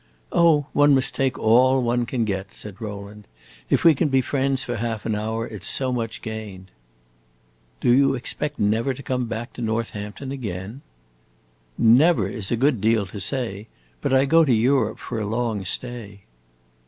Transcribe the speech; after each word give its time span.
"Oh, 0.31 0.65
one 0.73 0.95
must 0.95 1.13
take 1.13 1.37
all 1.37 1.83
one 1.83 2.07
can 2.07 2.25
get," 2.25 2.55
said 2.55 2.81
Rowland. 2.81 3.27
"If 3.69 3.83
we 3.83 3.93
can 3.93 4.07
be 4.07 4.19
friends 4.19 4.63
for 4.63 4.77
half 4.77 5.05
an 5.05 5.13
hour, 5.13 5.45
it 5.47 5.63
's 5.63 5.67
so 5.67 5.91
much 5.93 6.23
gained." 6.23 6.71
"Do 7.81 7.91
you 7.91 8.15
expect 8.15 8.57
never 8.57 8.95
to 8.95 9.03
come 9.03 9.25
back 9.27 9.53
to 9.53 9.61
Northampton 9.61 10.31
again?" 10.31 10.81
"'Never' 11.77 12.27
is 12.27 12.49
a 12.49 12.55
good 12.57 12.81
deal 12.81 13.05
to 13.05 13.19
say. 13.19 13.67
But 14.01 14.11
I 14.11 14.25
go 14.25 14.43
to 14.43 14.51
Europe 14.51 14.97
for 14.97 15.19
a 15.21 15.27
long 15.27 15.63
stay." 15.65 16.21